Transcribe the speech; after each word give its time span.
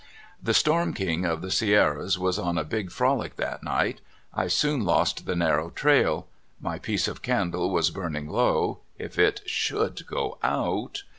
The 0.41 0.55
storm 0.55 0.93
king 0.95 1.25
of 1.27 1.43
the 1.43 1.51
Sierras 1.51 2.17
was 2.17 2.39
on 2.39 2.57
a 2.57 2.63
big 2.63 2.89
frolic 2.89 3.35
that 3.35 3.61
night! 3.61 4.01
I 4.33 4.47
soon 4.47 4.83
lost 4.83 5.27
the 5.27 5.35
narrow 5.35 5.69
trail. 5.69 6.27
My 6.59 6.79
piece 6.79 7.07
of 7.07 7.21
candle 7.21 7.69
was 7.69 7.91
burning 7.91 8.25
low^— 8.25 8.79
if 8.97 9.19
it 9.19 9.41
should 9.47 10.07
go 10.07 10.39
out 10.41 11.03